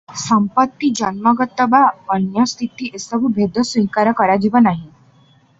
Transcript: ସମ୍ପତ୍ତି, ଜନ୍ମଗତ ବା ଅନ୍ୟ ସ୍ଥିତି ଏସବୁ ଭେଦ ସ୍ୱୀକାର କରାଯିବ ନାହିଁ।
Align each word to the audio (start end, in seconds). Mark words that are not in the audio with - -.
ସମ୍ପତ୍ତି, 0.19 0.87
ଜନ୍ମଗତ 0.99 1.67
ବା 1.75 1.81
ଅନ୍ୟ 2.15 2.45
ସ୍ଥିତି 2.53 2.89
ଏସବୁ 3.01 3.31
ଭେଦ 3.37 3.67
ସ୍ୱୀକାର 3.73 4.15
କରାଯିବ 4.23 4.65
ନାହିଁ। 4.71 4.85